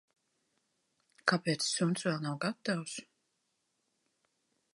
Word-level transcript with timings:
Kāpēc 1.31 1.67
suns 1.67 2.07
vēl 2.07 2.17
nav 2.25 2.41
gatavs? 2.47 2.97